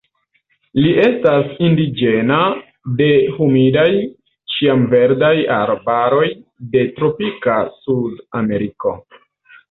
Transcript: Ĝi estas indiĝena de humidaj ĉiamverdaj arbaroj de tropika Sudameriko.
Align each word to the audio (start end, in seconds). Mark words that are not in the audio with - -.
Ĝi 0.83 0.91
estas 1.07 1.49
indiĝena 1.65 2.37
de 3.01 3.09
humidaj 3.35 3.83
ĉiamverdaj 4.53 5.29
arbaroj 5.57 6.25
de 6.73 6.83
tropika 6.95 7.59
Sudameriko. 7.83 8.95